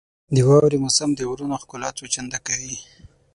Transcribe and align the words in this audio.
•د 0.35 0.37
واورې 0.47 0.77
موسم 0.83 1.09
د 1.15 1.19
غرونو 1.29 1.55
ښکلا 1.61 1.89
څو 1.97 2.05
چنده 2.13 2.39
کوي. 2.47 2.77